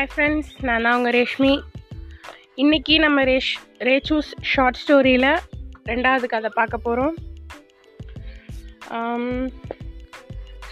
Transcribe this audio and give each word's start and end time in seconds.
Hi 0.00 0.12
friends 0.12 0.52
நான் 0.66 0.84
தான் 0.84 0.94
உங்கள் 0.98 1.14
ரேஷ்மி. 1.16 1.50
இன்றைக்கி 2.62 2.94
நம்ம 3.02 3.24
ரேஷ் 3.28 3.50
ரேச்சூஸ் 3.88 4.30
ஷார்ட் 4.50 4.78
ஸ்டோரியில் 4.82 5.26
ரெண்டாவது 5.90 6.26
கதை 6.34 6.50
பார்க்க 6.54 6.78
போகிறோம் 6.86 7.16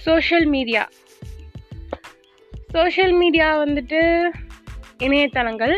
சோஷியல் 0.04 0.46
மீடியா 0.54 0.84
சோஷியல் 2.76 3.14
மீடியா 3.22 3.48
வந்துட்டு 3.64 4.00
இணையதளங்கள். 5.06 5.76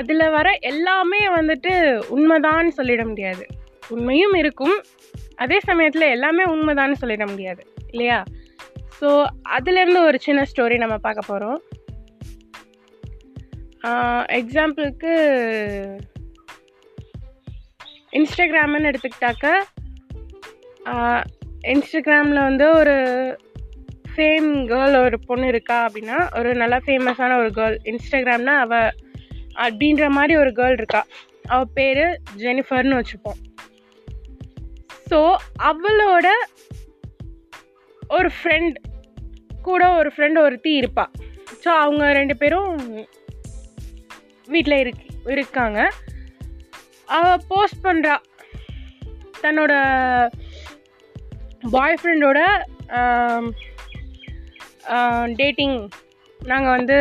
அதில் 0.00 0.26
வர 0.36 0.52
எல்லாமே 0.72 1.22
வந்துட்டு 1.38 1.72
உண்மைதான்னு 2.16 2.76
சொல்லிட 2.80 3.04
முடியாது. 3.12 3.46
உண்மையும் 3.94 4.36
இருக்கும். 4.42 4.76
அதே 5.44 5.60
சமயத்தில் 5.70 6.12
எல்லாமே 6.16 6.46
உண்மைதான்னு 6.56 7.00
சொல்லிட 7.04 7.26
முடியாது. 7.32 7.64
இல்லையா? 7.92 8.20
ஸோ 9.00 9.08
அதுலேருந்து 9.56 10.02
ஒரு 10.10 10.20
சின்ன 10.28 10.46
ஸ்டோரி 10.52 10.78
நம்ம 10.84 10.98
பார்க்க 11.08 11.30
போகிறோம் 11.32 11.58
எக்ஸாம்பிளுக்கு 13.82 15.12
இன்ஸ்டாகிராம்னு 18.12 18.90
எடுத்துக்கிட்டாக்க 18.90 19.46
இன்ஸ்டாகிராமில் 21.62 22.46
வந்து 22.46 22.72
ஒரு 22.74 22.96
ஃபேம் 24.14 24.48
கேர்ள் 24.66 25.02
ஒரு 25.04 25.18
பொண்ணு 25.26 25.46
இருக்கா 25.46 25.88
அப்படின்னா 25.88 26.38
ஒரு 26.38 26.54
நல்லா 26.54 26.78
ஃபேமஸான 26.86 27.36
ஒரு 27.38 27.50
கேர்ள் 27.54 27.76
இன்ஸ்டாகிராம்னா 27.84 28.54
அவள் 28.58 28.90
அப்படின்ற 29.54 30.08
மாதிரி 30.08 30.36
ஒரு 30.36 30.50
கேர்ள் 30.50 30.72
இருக்கா. 30.72 31.06
அவள் 31.46 31.72
பேர் 31.74 32.20
ஜெனிஃபர்னு 32.36 33.00
வச்சுப்போம். 33.00 33.38
ஸோ 35.10 35.36
அவளோட 35.62 36.26
ஒரு 38.08 38.30
ஃப்ரெண்ட் 38.42 38.76
கூட 39.62 39.94
ஒரு 39.94 40.12
ஃப்ரெண்ட் 40.16 40.38
ஒருத்தி 40.42 40.74
இருப்பாள் 40.74 41.10
ஸோ 41.64 41.68
அவங்க 41.68 42.12
ரெண்டு 42.12 42.36
பேரும் 42.36 43.06
வீட்டில் 44.52 44.82
இருக்கு 44.82 45.06
இருக்காங்க. 45.34 45.78
அவள் 47.16 47.44
போஸ்ட் 47.48 47.80
பண்ணுறா 47.84 48.14
தன்னோட 49.42 49.72
பாய் 51.74 51.98
ஃப்ரெண்டோட 52.02 52.40
டேட்டிங் 55.40 55.76
நாங்கள் 56.40 56.76
வந்து 56.76 56.98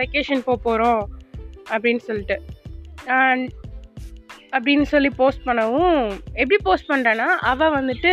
வெக்கேஷன் 0.00 0.46
போக 0.48 0.58
போகிறோம் 0.66 1.02
அப்படின்னு 1.70 2.04
சொல்லிட்டு. 2.08 2.36
அப்படின்னு 4.56 4.86
சொல்லி 4.92 5.10
போஸ்ட் 5.20 5.46
பண்ணவும் 5.46 6.04
எப்படி 6.42 6.58
போஸ்ட் 6.68 6.90
பண்ணுறான்னா 6.90 7.28
அவள் 7.52 7.74
வந்துட்டு 7.78 8.12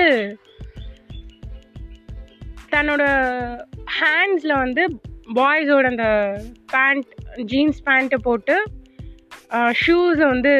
தன்னோட 2.73 3.03
ஹேண்ட்ஸில் 3.99 4.61
வந்து 4.63 4.83
பாய்ஸோட 5.35 5.85
அந்த 5.93 6.07
பேண்ட் 6.73 7.05
ஜீன்ஸ் 7.51 7.81
பேண்ட்டை 7.85 8.19
போட்டு 8.27 8.55
ஷூஸை 9.81 10.25
வந்து 10.33 10.53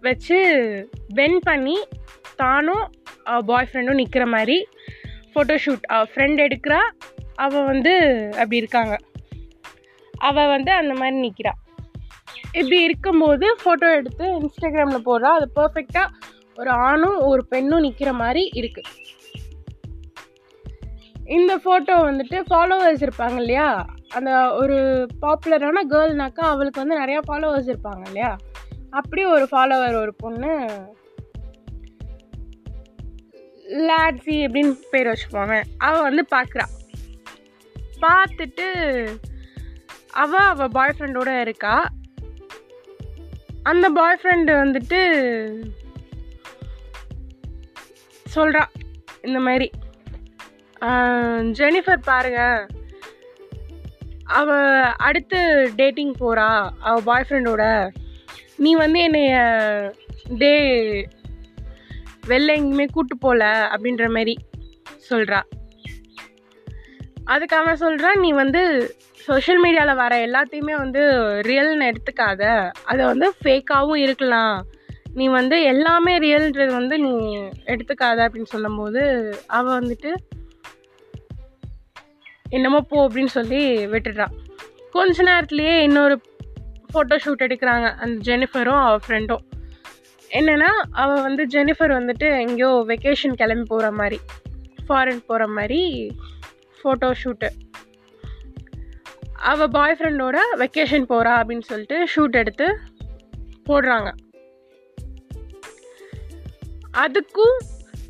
வச்சு 0.00 0.38
பென் 1.14 1.38
பண்ணி 1.42 1.76
தானும் 2.36 2.84
பாய் 3.50 3.68
ஃப்ரெண்டும் 3.72 4.00
நிற்கிற 4.00 4.26
மாதிரி 4.26 4.56
ஃபோட்டோஷூட் 5.34 5.86
அவள் 5.94 6.10
ஃப்ரெண்ட் 6.14 6.40
எடுக்கிறா 6.46 6.80
அவள் 7.34 7.64
வந்து 7.64 7.92
அப்படி 8.30 8.56
இருக்காங்க. 8.56 8.94
அவள் 10.14 10.50
வந்து 10.54 10.72
அந்த 10.72 10.94
மாதிரி 11.00 11.16
நிற்கிறா 11.26 11.52
இப்படி 12.58 12.78
இருக்கும்போது 12.82 13.46
ஃபோட்டோ 13.62 13.88
எடுத்து 13.94 14.26
இன்ஸ்டாகிராமில் 14.40 15.06
போடுறா. 15.08 15.30
அது 15.38 15.46
பர்ஃபெக்டாக 15.60 16.08
ஒரு 16.56 16.70
ஆணும் 16.70 17.18
ஒரு 17.30 17.42
பெண்ணும் 17.46 17.80
நிற்கிற 17.80 18.12
மாதிரி 18.12 18.42
இருக்குது 18.60 19.02
இந்த 21.36 21.52
ஃபோட்டோ 21.56 21.94
வந்துட்டு 22.08 22.38
ஃபாலோவர்ஸ் 22.50 23.04
இருப்பாங்க 23.06 23.36
இல்லையா? 23.36 23.68
அந்த 24.14 24.52
ஒரு 24.52 24.76
பாப்புலரான 25.22 25.82
கேர்ள்னாக்கா 25.88 26.44
அவளுக்கு 26.44 26.86
வந்து 26.86 27.00
நிறையா 27.00 27.20
ஃபாலோவர்ஸ் 27.28 27.70
இருப்பாங்க 27.70 28.02
இல்லையா? 28.06 28.36
அப்படி 28.90 29.24
ஒரு 29.24 29.48
ஃபாலோவர் 29.50 29.94
ஒரு 29.94 30.14
பொண்ணு 30.14 30.52
லாட்ஸி 33.86 34.36
அப்படின்னு 34.46 34.78
பேர் 34.90 35.06
வச்சுப்போங்க 35.06 35.62
அவள் 35.78 36.02
வந்து 36.02 36.24
பார்க்குறா 36.30 36.66
பார்த்துட்டு 38.00 38.66
அவள் 40.10 40.40
அவள் 40.40 40.68
பாய் 40.68 40.94
ஃப்ரெண்டோட 40.98 41.40
இருக்கா. 41.40 41.88
அந்த 43.62 43.88
பாய் 43.88 44.18
ஃப்ரெண்டு 44.22 44.52
வந்துட்டு 44.52 45.00
சொல்கிறா 48.34 48.62
இந்த 49.22 49.40
மாதிரி 49.40 49.70
ஜெனிஃபர் 51.52 52.02
பாருங்கள் 52.04 52.83
அவள் 54.24 54.82
அடுத்து 54.96 55.72
டேட்டிங் 55.76 56.14
போகிறா 56.20 56.70
அவள் 56.80 57.02
பாய் 57.02 57.24
ஃப்ரெண்டோட 57.28 57.90
நீ 58.56 58.74
வந்து 58.74 58.98
என்னைய 58.98 59.36
டே 60.38 60.54
வெளில 62.26 62.54
எங்கேயுமே 62.56 62.86
கூட்டு 62.92 63.18
போகல 63.18 63.68
அப்படின்ற 63.74 64.08
மாதிரி 64.08 64.36
சொல்கிறா 65.10 65.42
அதுக்கு 67.24 67.56
அவன் 67.56 67.76
சொல்கிறான் 67.76 68.20
நீ 68.20 68.32
வந்து 68.32 68.94
சோஷியல் 69.12 69.62
மீடியாவில் 69.62 69.96
வர 69.96 70.26
எல்லாத்தையுமே 70.26 70.76
வந்து 70.76 71.00
ரியல்னு 71.40 71.92
எடுத்துக்காத. 71.92 72.70
அதை 72.84 73.06
வந்து 73.06 73.34
ஃபேக்காகவும் 73.44 73.96
இருக்கலாம். 73.96 74.64
நீ 75.14 75.28
வந்து 75.28 75.62
எல்லாமே 75.62 76.18
ரியல்ன்றது 76.18 76.72
வந்து 76.72 76.98
நீ 76.98 77.36
எடுத்துக்காத 77.64 78.28
அப்படின்னு 78.28 78.42
சொல்லும்போது 78.42 79.34
அவள் 79.46 79.82
வந்துட்டு 79.82 80.14
என்னமோ 82.56 82.80
போ 82.90 82.96
அப்படின்னு 83.06 83.32
சொல்லி 83.38 83.60
விட்டுடுறான் 83.92 84.34
கொஞ்ச 84.94 85.24
நேரத்துலேயே 85.28 85.74
இன்னொரு 85.86 86.16
ஃபோட்டோ 86.90 87.16
ஷூட் 87.24 87.44
எடுக்கிறாங்க. 87.46 87.86
அந்த 88.02 88.16
ஜெனிஃபரும் 88.28 88.82
அவள் 88.86 89.04
ஃப்ரெண்டும் 89.06 89.44
என்னென்னா 90.30 90.70
அவள் 91.02 91.24
வந்து 91.26 91.42
ஜெனிஃபர் 91.54 91.92
வந்துட்டு 91.98 92.28
எங்கேயோ 92.42 92.70
வெக்கேஷன் 92.88 93.38
கிளம்பி 93.40 93.66
போகிற 93.68 93.88
மாதிரி 94.00 94.18
ஃபாரின் 94.86 95.26
போகிற 95.26 95.44
மாதிரி 95.56 95.80
ஃபோட்டோ 96.78 97.08
ஷூட்டு 97.22 97.48
அவள் 99.50 99.72
பாய் 99.76 99.96
ஃப்ரெண்டோட 99.98 100.38
வெக்கேஷன் 100.62 101.10
போகிறா 101.12 101.32
அப்படின்னு 101.40 101.66
சொல்லிட்டு 101.70 101.96
ஷூட் 102.14 102.36
எடுத்து 102.42 102.66
போடுறாங்க. 103.68 104.08
அதுக்கும் 107.02 107.56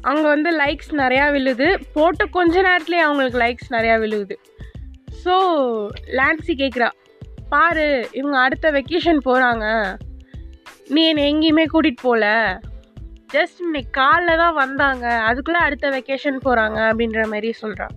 அங்கே 0.05 0.23
வந்து 0.23 0.51
லைக்ஸ் 0.57 0.93
நிறையா 0.93 1.33
விழுது. 1.33 1.67
போட்ட 1.93 2.25
கொஞ்ச 2.27 2.63
நேரத்துலேயே 2.63 3.05
அவங்களுக்கு 3.05 3.39
லைக்ஸ் 3.39 3.71
நிறையா 3.71 3.97
விழுகுது 3.99 4.37
ஸோ 5.25 5.35
லான்சி 6.13 6.53
கேட்குறா 6.55 6.89
பாரு 7.49 8.09
இவங்க 8.13 8.39
அடுத்த 8.39 8.71
வெக்கேஷன் 8.71 9.21
போகிறாங்க 9.25 9.67
நீ 10.89 11.09
என்னை 11.09 11.33
எங்கேயுமே 11.33 11.65
கூட்டிகிட்டு 11.73 12.03
போகல 12.03 12.27
ஜஸ்ட் 13.33 13.61
இன்னைக்கு 13.61 14.01
காலைல 14.01 14.37
தான் 14.37 14.55
வந்தாங்க. 14.55 15.05
அதுக்குள்ளே 15.21 15.61
அடுத்த 15.61 15.91
வெக்கேஷன் 15.91 16.39
போகிறாங்க 16.45 16.79
அப்படின்ற 16.91 17.23
மாதிரி 17.27 17.53
சொல்கிறான் 17.53 17.95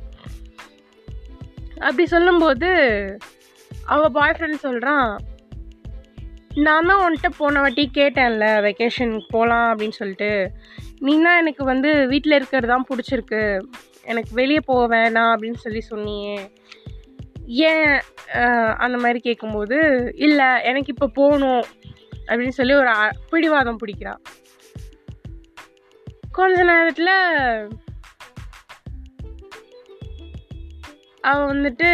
அப்படி 1.81 2.05
சொல்லும்போது 2.05 2.69
அவள் 3.87 4.11
பாய் 4.11 4.35
ஃப்ரெண்ட் 4.37 4.65
சொல்கிறான் 4.67 5.09
நான் 6.65 6.87
தான் 6.89 7.01
உன்கிட்ட 7.03 7.29
போன 7.39 7.59
வாட்டி 7.63 7.83
கேட்டேன்ல 7.97 8.45
வெக்கேஷன் 8.65 9.11
போகலாம் 9.33 9.67
அப்படின்னு 9.71 9.97
சொல்லிட்டு. 9.99 10.29
நீ 11.05 11.13
தான் 11.25 11.39
எனக்கு 11.41 11.63
வந்து 11.71 11.89
வீட்டில் 12.11 12.37
இருக்கிறது 12.37 12.71
தான் 12.73 12.87
பிடிச்சிருக்கு. 12.89 13.41
எனக்கு 14.11 14.31
வெளியே 14.39 14.61
போக 14.69 14.83
வேணாம் 14.95 15.31
அப்படின்னு 15.33 15.59
சொல்லி 15.65 15.81
சொன்னியே. 15.89 16.37
ஏன் 17.67 17.91
அந்த 18.85 18.95
மாதிரி 19.03 19.19
கேட்கும்போது 19.27 19.77
இல்லை 20.27 20.47
எனக்கு 20.69 20.93
இப்போ 20.93 21.07
போகணும் 21.19 21.63
அப்படின்னு 22.29 22.57
சொல்லி 22.59 22.73
ஒரு 22.81 22.93
பிடிவாதம் 23.31 23.81
பிடிக்கிறான் 23.83 24.21
கொஞ்ச 26.37 26.57
நேரத்தில் 26.71 27.13
அவன் 31.29 31.49
வந்துட்டு 31.53 31.89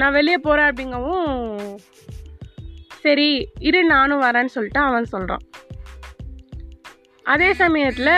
நான் 0.00 0.16
வெளியே 0.18 0.38
போகிறேன் 0.38 0.68
அப்படிங்கவும் 0.70 1.32
சரி 3.02 3.48
இரு 3.58 3.80
நானும் 3.84 4.22
வரேன்னு 4.22 4.54
சொல்லிட்டு 4.56 4.80
அவன் 4.80 5.12
சொல்கிறான் 5.14 5.44
அதே 7.26 7.48
சமயத்தில் 7.52 8.14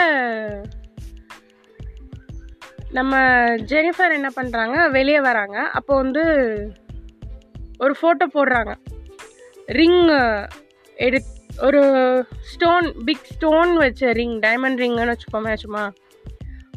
நம்ம 2.91 3.17
ஜெனிஃபர் 3.73 4.17
என்ன 4.19 4.29
பண்ணுறாங்க 4.37 4.77
வெளியே 4.91 5.21
வராங்க. 5.21 5.59
அப்போ 5.79 5.97
வந்து 5.97 6.23
ஒரு 7.79 7.95
ஃபோட்டோ 8.01 8.27
போடுறாங்க. 8.35 8.73
ரிங் 9.79 10.01
எடு 10.97 11.21
ஒரு 11.63 11.83
ஸ்டோன் 12.53 12.87
பிக் 13.05 13.29
ஸ்டோன் 13.35 13.77
வச்ச 13.77 14.13
ரிங் 14.13 14.39
டைமண்ட் 14.41 14.81
ரிங்குன்னு 14.83 15.15
வச்சுப்போமே 15.15 15.55
சும்மா. 15.55 15.85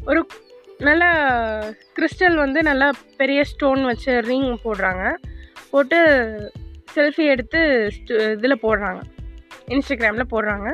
ஒரு 0.06 0.26
நல்ல 0.78 1.04
கிறிஸ்டல் 1.96 2.36
வந்து 2.36 2.62
நல்லா 2.62 2.90
பெரிய 3.16 3.40
ஸ்டோன் 3.44 3.82
வச்ச 3.84 4.20
ரிங் 4.20 4.50
போடுறாங்க. 4.64 5.04
போட்டு 5.70 5.98
செல்ஃபி 6.94 7.24
எடுத்து 7.34 7.60
இதில் 8.34 8.62
போடுறாங்க. 8.66 9.00
இன்ஸ்டாகிராமில் 9.74 10.32
போடுறாங்க. 10.34 10.68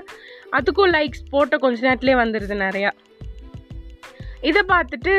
அதுக்கும் 0.58 0.92
லைக்ஸ் 0.96 1.24
போட்ட 1.30 1.56
கொஞ்ச 1.56 1.78
நேரத்துலேயே 1.86 2.18
வந்துடுது 2.22 2.56
நிறையா. 2.66 2.90
இதை 4.48 4.62
பார்த்துட்டு 4.74 5.14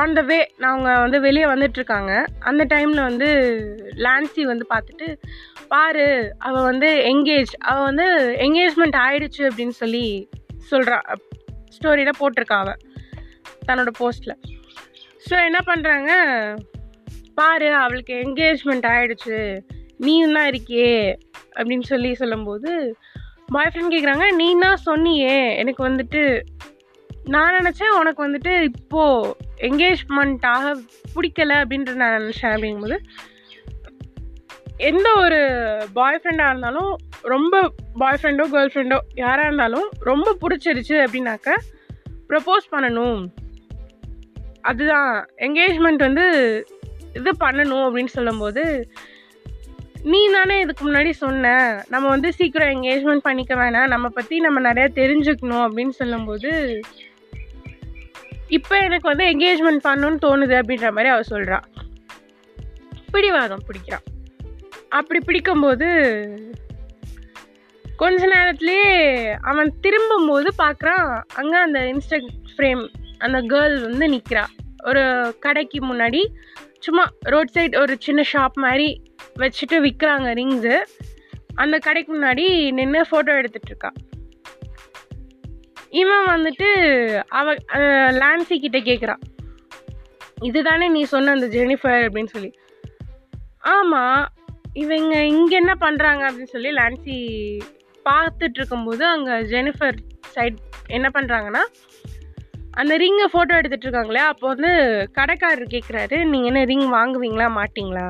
ஆன் 0.00 0.12
த 0.12 0.20
வே 0.20 0.38
அவங்க 0.68 0.88
வந்து 0.98 1.18
வெளியே 1.20 1.44
வந்துட்டுருக்காங்க 1.44 2.12
அந்த 2.48 2.62
டைமில் 2.64 3.02
வந்து 3.08 3.28
லான்சி 4.04 4.42
வந்து 4.42 4.64
பார்த்துட்டு 4.72 5.06
பாரு 5.68 6.06
அவள் 6.38 6.62
வந்து 6.62 6.88
எங்கேஜ் 7.12 7.52
அவள் 7.70 7.86
வந்து 7.90 8.06
என்கேஜ்மெண்ட் 8.46 8.98
ஆயிடுச்சு 9.06 9.42
அப்படின்னு 9.48 9.76
சொல்லி 9.82 10.28
சொல்கிறா 10.70 10.98
ஸ்டோரியில் 11.76 12.18
போட்டிருக்கா 12.20 12.58
அவள் 12.64 12.82
தன்னோட 13.68 13.92
போஸ்ட்டில் 13.98 14.36
ஸோ 15.26 15.34
என்ன 15.48 15.60
பண்ணுறாங்க 15.66 16.10
பாரு 17.34 17.68
அவளுக்கு 17.74 18.14
எங்கேஜ்மெண்ட் 18.24 18.86
ஆயிடுச்சு. 18.94 19.38
நீயும் 19.98 20.34
இருக்கியே 20.34 21.14
அப்படின்னு 21.56 21.82
சொல்லி 21.82 22.14
சொல்லும்போது 22.14 22.96
பாய் 23.46 23.70
ஃப்ரெண்ட் 23.74 23.94
கேட்குறாங்க 23.94 24.34
நீ 24.34 24.54
சொன்னியே 24.86 25.56
எனக்கு 25.56 25.88
வந்துட்டு 25.88 26.42
நான் 27.24 27.54
நினச்சேன் 27.54 27.98
உனக்கு 27.98 28.28
வந்துட்டு 28.28 28.62
இப்போது 28.62 29.34
என்கேஜ்மெண்ட் 29.58 30.46
ஆக 30.46 30.74
பிடிக்கல 31.14 31.64
அப்படின்ற 31.64 31.94
நான் 31.94 32.22
நினச்சேன் 32.22 32.54
அப்படிங்கும்போது 32.54 33.00
எந்த 34.76 35.14
ஒரு 35.14 35.58
பாய் 35.92 36.20
ஃப்ரெண்டாக 36.22 36.48
இருந்தாலும் 36.48 36.96
ரொம்ப 37.22 37.72
பாய் 37.94 38.18
ஃப்ரெண்டோ 38.22 38.44
கேர்ள் 38.52 38.70
ஃப்ரெண்டோ 38.74 38.98
யாராக 39.14 39.42
இருந்தாலும் 39.42 39.88
ரொம்ப 40.00 40.36
பிடிச்சிருச்சு 40.40 41.06
அப்படின்னாக்க 41.06 41.52
ப்ரப்போஸ் 42.28 42.72
பண்ணணும். 42.72 43.26
அதுதான் 44.60 45.28
என்கேஜ்மெண்ட் 45.36 45.96
வந்து 45.96 46.66
இது 47.14 47.30
பண்ணணும் 47.30 47.86
அப்படின்னு 47.86 48.06
சொல்லும்போது 48.06 48.90
நீ 50.12 50.18
தானே 50.32 50.60
இதுக்கு 50.60 50.82
முன்னாடி 50.86 51.10
சொன்ன. 51.10 51.52
நம்ம 51.88 52.08
வந்து 52.08 52.32
சீக்கிரம் 52.32 52.68
என்கேஜ்மெண்ட் 52.68 53.22
பண்ணிக்க 53.22 53.54
வேணாம். 53.54 53.86
நம்ம 53.86 54.08
பற்றி 54.08 54.38
நம்ம 54.40 54.72
நிறையா 54.72 54.88
தெரிஞ்சுக்கணும் 55.00 55.64
அப்படின்னு 55.66 55.94
சொல்லும்போது 56.00 56.50
இப்போ 58.48 58.74
எனக்கு 58.78 59.06
வந்து 59.08 59.24
என்கேஜ்மெண்ட் 59.24 59.84
பண்ணணும்னு 59.88 60.24
தோணுது 60.24 60.54
அப்படின்ற 60.60 60.88
மாதிரி 60.90 61.12
அவள் 61.12 61.30
சொல்கிறான் 61.32 61.64
பிடிவாதம் 63.10 63.64
பிடிக்கிறான் 63.66 64.04
அப்படி 64.88 65.20
பிடிக்கும்போது 65.24 65.88
கொஞ்ச 67.96 68.20
நேரத்துலேயே 68.26 68.92
அவன் 69.40 69.70
திரும்பும்போது 69.80 70.48
பார்க்குறான் 70.62 71.08
அங்கே 71.34 71.58
அந்த 71.58 71.80
இன்ஸ்டா 71.92 72.18
ஃப்ரேம் 72.52 72.82
அந்த 73.18 73.38
கேர்ள் 73.52 73.76
வந்து 73.80 74.06
நிற்கிறா 74.08 74.44
ஒரு 74.84 75.02
கடைக்கு 75.40 75.78
முன்னாடி 75.86 76.20
சும்மா 76.84 77.04
ரோட் 77.24 77.52
சைட் 77.52 77.76
ஒரு 77.76 77.94
சின்ன 78.00 78.22
ஷாப் 78.32 78.56
மாதிரி 78.56 78.88
வச்சுட்டு 79.38 79.76
விற்கிறாங்க 79.84 80.28
ரிங்ஸு 80.32 80.74
அந்த 81.54 81.76
கடைக்கு 81.78 82.10
முன்னாடி 82.14 82.44
நின்று 82.70 83.02
ஃபோட்டோ 83.10 83.32
எடுத்துட்ருக்கா 83.40 83.90
இவன் 85.92 86.26
வந்துட்டு 86.28 86.68
அவ 87.30 87.48
லான்சி 88.18 88.56
கிட்ட 88.58 88.78
கேட்குறான் 88.80 89.22
இதுதானே 90.42 90.88
நீ 90.88 91.02
சொன்ன 91.04 91.30
அந்த 91.30 91.46
ஜெனிஃபர் 91.46 92.02
அப்படின்னு 92.06 92.32
சொல்லி. 92.32 92.50
ஆமாம் 93.68 94.24
இவங்க 94.74 95.14
இங்கே 95.24 95.56
என்ன 95.56 95.74
பண்ணுறாங்க 95.80 96.22
அப்படின்னு 96.28 96.54
சொல்லி 96.54 96.70
லான்சி 96.72 97.16
பார்த்துட்டு 98.06 98.58
இருக்கும்போது 98.58 99.04
அங்கே 99.06 99.34
ஜெனிஃபர் 99.52 99.98
சைட் 100.30 100.58
என்ன 100.88 101.08
பண்ணுறாங்கன்னா 101.14 101.62
அந்த 102.80 102.92
ரிங்கை 103.02 103.26
ஃபோட்டோ 103.32 103.56
எடுத்துகிட்டு 103.58 103.86
இருக்காங்களே 103.86 104.22
அப்போ 104.30 104.44
வந்து 104.52 104.70
கடைக்காரர் 105.18 105.74
கேட்குறாரு 105.74 106.16
நீங்கள் 106.30 106.50
என்ன 106.50 106.62
ரிங் 106.70 106.88
வாங்குவீங்களா 106.94 107.46
மாட்டிங்களா? 107.58 108.06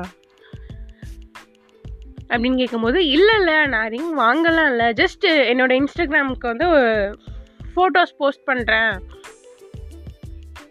அப்படின்னு 2.29 2.59
கேட்கும்போது 2.61 2.99
இல்லை 3.15 3.33
இல்லை 3.39 3.57
நான் 3.73 3.91
ரிங் 3.95 4.13
வாங்கலாம் 4.19 4.69
இல்லை. 4.73 4.87
ஜஸ்ட்டு 5.01 5.27
என்னோடய 5.51 5.79
இன்ஸ்டாகிராமுக்கு 5.81 6.51
வந்து 6.53 6.69
ஃபோட்டோஸ் 7.73 8.17
போஸ்ட் 8.21 8.47
பண்ணுறேன் 8.51 8.93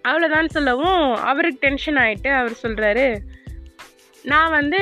அவ்வளோதான் 0.09 0.55
சொல்லவும் 0.57 1.03
அவருக்கு 1.31 1.63
டென்ஷன் 1.67 2.01
ஆகிட்டு 2.05 2.31
அவர் 2.41 2.63
சொல்கிறாரு 2.63 3.07
நான் 4.25 4.55
வந்து 4.59 4.81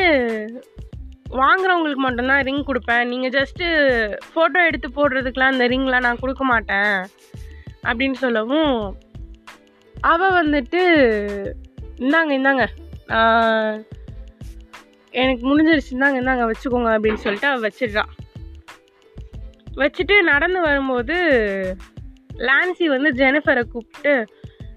வாங்குறவங்களுக்கு 1.40 2.02
மட்டும்தான் 2.06 2.42
ரிங் 2.48 2.64
கொடுப்பேன். 2.68 3.04
நீங்கள் 3.12 3.34
ஜஸ்ட்டு 3.36 3.66
ஃபோட்டோ 4.32 4.60
எடுத்து 4.70 4.88
போடுறதுக்கெலாம் 4.96 5.54
அந்த 5.54 5.66
ரிங்லாம் 5.72 6.06
நான் 6.06 6.22
கொடுக்க 6.24 6.44
மாட்டேன். 6.52 6.96
அப்படின்னு 7.86 8.12
சொல்லவும் 8.12 8.76
அவள் 10.00 10.34
வந்துட்டு 10.38 10.82
இந்தாங்க 11.96 12.32
இந்தாங்க. 12.38 12.64
எனக்கு 15.10 15.42
முடிஞ்சிருச்சு 15.48 15.94
இந்தாங்க 15.94 16.18
இந்தாங்க 16.22 16.44
வச்சுக்கோங்க 16.44 16.90
அப்படின்னு 16.94 17.22
சொல்லிட்டு 17.24 17.46
அவள் 17.46 17.70
வச்சிடுறான் 17.70 18.12
வச்சுட்டு 19.76 20.22
நடந்து 20.22 20.60
வரும்போது 20.60 21.16
லான்சி 22.36 22.84
வந்து 22.84 23.10
ஜெனிஃபரை 23.10 23.62
கூப்பிட்டு 23.62 24.26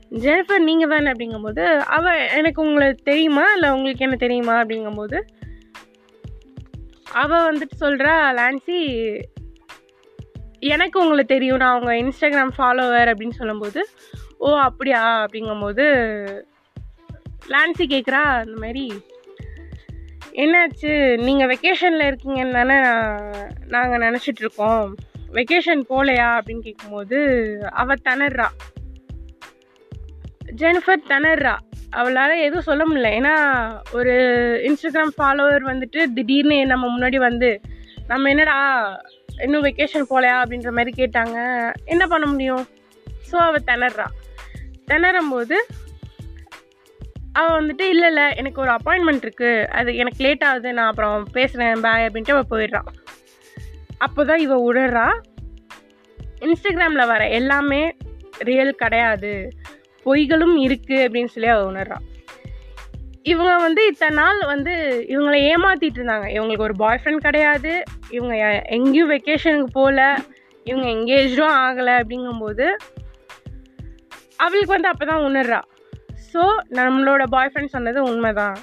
ஜெனிஃபர் 0.10 0.58
நீங்கள் 0.58 0.90
தானே? 0.90 1.12
அப்படிங்கும்போது 1.12 1.78
அவள் 1.78 2.28
எனக்கு 2.28 2.62
உங்களை 2.62 2.94
தெரியுமா? 3.04 3.46
இல்லை 3.54 3.70
உங்களுக்கு 3.70 4.04
என்ன 4.04 4.16
தெரியுமா? 4.16 4.62
அப்படிங்கும்போது 4.62 5.20
அவள் 7.12 7.46
வந்துட்டு 7.48 7.76
சொல்கிறா 7.80 8.14
லான்சி 8.40 8.80
எனக்கு 10.60 11.02
உங்களை 11.02 11.24
தெரியும். 11.24 11.58
நான் 11.58 11.80
உங்கள் 11.80 12.02
இன்ஸ்டாகிராம் 12.02 12.52
ஃபாலோவர் 12.58 13.14
அப்படின்னு 13.14 13.32
சொல்லும்போது 13.32 13.88
ஓ 14.38 14.58
அப்படியா? 14.58 15.26
அப்படிங்கும்போது 15.26 15.86
லான்சி 17.48 17.84
கேட்குறா 17.84 18.22
அந்த 18.22 18.52
மாதிரி 18.56 19.04
என்னாச்சு? 20.32 21.24
நீங்கள் 21.24 21.48
வெக்கேஷனில் 21.48 22.16
இருக்கீங்கன்னு 22.16 22.52
தானே 22.52 22.78
நாங்கள் 23.68 24.00
நினச்சிட்ருக்கோம். 24.00 24.94
வெக்கேஷன் 25.34 25.84
போகலையா 25.90 26.40
அப்படின்னு 26.40 26.60
கேட்கும்போது 26.60 27.18
அவள் 27.72 27.98
திணறா. 28.10 28.46
ஜெனிஃபர் 30.56 31.08
திணறா. 31.08 31.56
அவளால் 31.90 32.38
எதுவும் 32.38 32.62
சொல்ல 32.62 32.84
முடியல. 32.84 33.14
ஏன்னா 33.14 33.36
ஒரு 33.94 34.12
இன்ஸ்டாகிராம் 34.66 35.10
ஃபாலோவர் 35.18 35.64
வந்துட்டு 35.64 36.14
திடீர்னு 36.14 36.66
நம்ம 36.66 36.98
முன்னாடி 36.98 37.16
வந்து 37.16 37.62
நம்ம 38.08 38.30
என்னடா 38.30 38.58
இன்னும் 39.44 39.64
வெக்கேஷன் 39.64 40.10
போகலையா 40.10 40.36
அப்படின்ற 40.42 40.72
மாதிரி 40.78 40.92
கேட்டாங்க. 41.02 41.38
என்ன 41.86 42.04
பண்ண 42.08 42.26
முடியும்? 42.26 42.66
ஸோ 43.30 43.36
அவள் 43.48 43.68
திணறா. 43.70 44.08
திணறும் 44.90 45.32
போது 45.34 45.58
அவள் 47.40 47.58
வந்துட்டு 47.60 47.86
இல்லை 47.94 48.08
இல்லை 48.12 48.26
எனக்கு 48.42 48.60
ஒரு 48.62 48.72
அப்பாயின்மெண்ட் 48.76 49.26
இருக்குது 49.26 49.66
அது 49.78 49.96
எனக்கு 50.02 50.24
லேட் 50.26 50.44
ஆகுது. 50.50 50.70
நான் 50.74 50.92
அப்புறம் 50.92 51.28
பேசுகிறேன் 51.38 51.84
பாய் 51.86 52.06
அப்படின்ட்டு 52.08 52.36
அவள் 52.36 52.52
போயிடுறான் 52.54 52.90
அப்போ 53.98 54.22
தான் 54.30 54.44
இவள் 54.46 54.66
உடறா. 54.70 55.08
இன்ஸ்டாகிராமில் 56.48 57.10
வர 57.14 57.30
எல்லாமே 57.40 57.84
ரியல் 58.50 58.80
கிடையாது. 58.84 59.34
பொய்களும் 60.06 60.56
இருக்குது 60.66 61.04
அப்படின்னு 61.06 61.34
சொல்லி 61.36 61.50
அவள் 61.54 61.70
உணர்றான் 61.74 62.06
இவங்க 63.32 63.52
வந்து 63.58 63.82
இத்தனை 63.92 64.16
நாள் 64.22 64.40
வந்து 64.52 64.74
இவங்களை 65.14 65.38
ஏமாத்திட்டு 65.52 66.00
இருந்தாங்க. 66.00 66.28
இவங்களுக்கு 66.36 66.68
ஒரு 66.68 66.76
பாய் 66.82 67.00
ஃப்ரெண்ட் 67.02 67.26
கிடையாது. 67.28 67.72
இவங்க 68.16 68.36
எங்கேயும் 68.78 69.12
வெக்கேஷனுக்கு 69.14 69.70
போகல 69.80 70.02
இவங்க 70.66 70.86
எங்கேஜும் 70.96 71.56
ஆகலை 71.64 71.94
அப்படிங்கும்போது 72.02 72.66
அவளுக்கு 74.46 74.74
வந்து 74.76 74.92
அப்போ 74.92 75.06
தான் 75.06 75.26
உணர்றா. 75.28 75.62
ஸோ 76.32 76.44
நம்மளோட 76.80 77.24
பாய் 77.36 77.52
ஃப்ரெண்ட் 77.52 77.76
சொன்னது 77.76 78.00
உண்மைதான். 78.12 78.58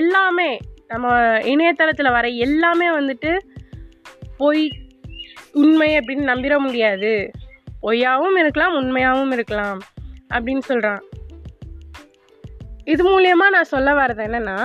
எல்லாமே 0.00 0.50
நம்ம 0.92 1.06
இணையதளத்தில் 1.52 2.16
வர 2.16 2.26
எல்லாமே 2.46 2.88
வந்துட்டு 2.98 3.32
பொய் 4.40 4.64
உண்மை 5.62 5.90
அப்படின்னு 5.98 6.24
நம்பிட 6.32 6.56
முடியாது. 6.66 7.12
பொய்யாகவும் 7.84 8.38
இருக்கலாம் 8.42 8.76
உண்மையாகவும் 8.80 9.34
இருக்கலாம் 9.36 9.78
அப்படின்னு 10.34 10.64
சொல்கிறான் 10.70 11.02
இது 12.92 13.02
மூலியமாக 13.10 13.54
நான் 13.56 13.72
சொல்ல 13.74 13.88
வர்றது 14.00 14.22
என்னென்னா 14.26 14.56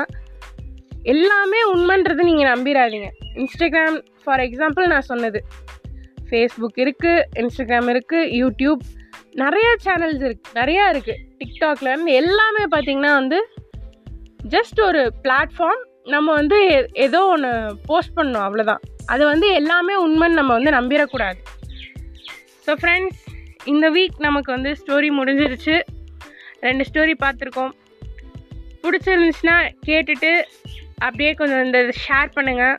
எல்லாமே 1.14 1.62
உண்மைன்றது 1.74 2.28
நீங்கள் 2.30 2.52
நம்பிடாதீங்க 2.54 3.10
இன்ஸ்டாகிராம் 3.42 3.98
ஃபார் 4.24 4.44
எக்ஸாம்பிள் 4.48 4.92
நான் 4.94 5.10
சொன்னது. 5.12 5.40
ஃபேஸ்புக் 6.28 6.78
இருக்குது 6.84 7.26
இன்ஸ்டாகிராம் 7.42 7.90
இருக்குது 7.94 8.30
யூடியூப் 8.42 8.84
நிறைய 9.42 9.68
சேனல்ஸ் 9.86 10.24
இருக்குது 10.28 10.56
நிறையா 10.60 10.86
இருக்குது 10.94 11.22
டிக்டாக்லேருந்து 11.40 12.14
எல்லாமே 12.22 12.64
பார்த்திங்கன்னா 12.74 13.12
வந்து 13.20 13.40
ஜஸ்ட் 14.54 14.80
ஒரு 14.88 15.02
பிளாட்ஃபார்ம் 15.26 15.84
நம்ம 16.14 16.30
வந்து 16.40 16.58
ஏதோ 17.06 17.20
ஒன்று 17.34 17.52
போஸ்ட் 17.90 18.16
பண்ணோம் 18.18 18.46
அவ்வளோதான் 18.48 18.82
அது 19.14 19.24
வந்து 19.32 19.48
எல்லாமே 19.60 19.96
உண்மைன்னு 20.06 20.40
நம்ம 20.40 20.52
வந்து 20.58 20.72
நம்பிடக்கூடாது 20.80 21.40
ஸோ 22.66 22.74
ஃப்ரெண்ட்ஸ் 22.82 23.22
இந்த 23.74 23.86
வீக் 23.98 24.18
நமக்கு 24.28 24.50
வந்து 24.56 24.72
ஸ்டோரி 24.82 25.10
முடிஞ்சிருச்சு. 25.20 25.76
ரெண்டு 26.68 26.84
ஸ்டோரி 26.90 27.14
பார்த்துருக்கோம். 27.24 27.72
பிடிச்சிருந்துச்சுன்னா 28.84 29.58
கேட்டுட்டு 29.86 30.32
அப்படியே 30.98 31.34
கொஞ்சம் 31.34 31.64
இந்த 31.66 31.80
ஷேர் 32.04 32.36
பண்ணுங்கள் 32.36 32.78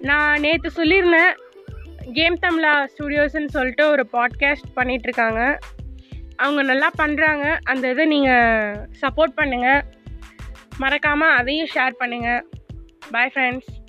நான் 0.00 0.40
நேற்று 0.40 0.70
சொல்லியிருந்தேன் 0.76 1.32
கேம் 2.12 2.36
தமிழா 2.42 2.72
ஸ்டுடியோஸ்ன்னு 2.92 3.48
சொல்லிட்டு 3.48 3.84
ஒரு 3.88 4.04
பாட்காஸ்ட் 4.12 4.70
பண்ணிகிட்ருக்காங்க 4.76 5.42
அவங்க 6.36 6.62
நல்லா 6.62 6.88
பண்ணுறாங்க 6.98 7.44
அந்த 7.64 7.84
இதை 7.90 8.06
நீங்கள் 8.06 8.78
சப்போர்ட் 9.00 9.36
பண்ணுங்கள் 9.36 9.82
மறக்காமல் 10.78 11.36
அதையும் 11.36 11.72
ஷேர் 11.74 12.00
பண்ணுங்கள் 12.00 12.42
பாய் 13.10 13.32
ஃப்ரெண்ட்ஸ் 13.34 13.79